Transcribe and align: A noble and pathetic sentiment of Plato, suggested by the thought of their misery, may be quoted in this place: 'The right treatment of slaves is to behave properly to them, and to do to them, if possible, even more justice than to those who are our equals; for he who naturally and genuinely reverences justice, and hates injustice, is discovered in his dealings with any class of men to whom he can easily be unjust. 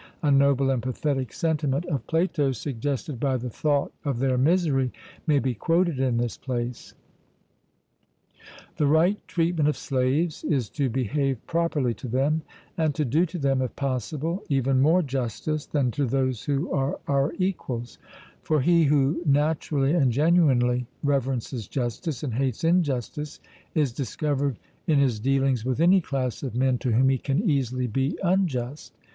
A 0.23 0.31
noble 0.31 0.71
and 0.71 0.81
pathetic 0.81 1.31
sentiment 1.31 1.85
of 1.85 2.07
Plato, 2.07 2.53
suggested 2.53 3.19
by 3.19 3.37
the 3.37 3.51
thought 3.51 3.91
of 4.03 4.17
their 4.17 4.35
misery, 4.35 4.91
may 5.27 5.37
be 5.37 5.53
quoted 5.53 5.99
in 5.99 6.17
this 6.17 6.37
place: 6.37 6.95
'The 8.77 8.87
right 8.87 9.27
treatment 9.27 9.69
of 9.69 9.77
slaves 9.77 10.43
is 10.43 10.69
to 10.71 10.89
behave 10.89 11.45
properly 11.45 11.93
to 11.93 12.07
them, 12.07 12.41
and 12.79 12.95
to 12.95 13.05
do 13.05 13.27
to 13.27 13.37
them, 13.37 13.61
if 13.61 13.75
possible, 13.75 14.43
even 14.49 14.81
more 14.81 15.03
justice 15.03 15.67
than 15.67 15.91
to 15.91 16.07
those 16.07 16.45
who 16.45 16.71
are 16.71 16.99
our 17.07 17.31
equals; 17.37 17.99
for 18.41 18.59
he 18.59 18.85
who 18.85 19.21
naturally 19.23 19.93
and 19.93 20.11
genuinely 20.11 20.87
reverences 21.03 21.67
justice, 21.67 22.23
and 22.23 22.33
hates 22.33 22.63
injustice, 22.63 23.39
is 23.75 23.93
discovered 23.93 24.57
in 24.87 24.97
his 24.97 25.19
dealings 25.19 25.63
with 25.63 25.79
any 25.79 26.01
class 26.01 26.41
of 26.41 26.55
men 26.55 26.79
to 26.79 26.91
whom 26.91 27.09
he 27.09 27.19
can 27.19 27.47
easily 27.47 27.85
be 27.85 28.17
unjust. 28.23 28.97